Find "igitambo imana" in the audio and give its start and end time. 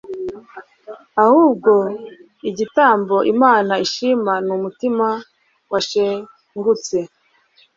2.49-3.73